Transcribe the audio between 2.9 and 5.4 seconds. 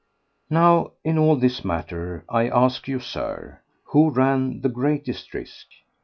Sir, who ran the greatest